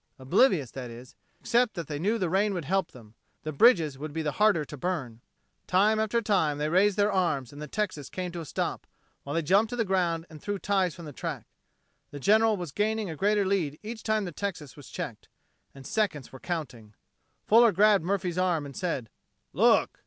[0.17, 3.13] Oblivious, that is, except that they knew the rain would help them.
[3.43, 5.21] The bridges would be the harder to burn.
[5.67, 8.87] Time after time, they raised their arms and the Texas came to a stop,
[9.21, 11.45] while they jumped to the ground and threw ties from the track.
[12.09, 15.27] The General was gaining a greater lead each time the Texas was checked.
[15.75, 16.95] And seconds were counting.
[17.45, 19.07] Fuller grabbed Murphy's arm, and said:
[19.53, 19.99] "Look!"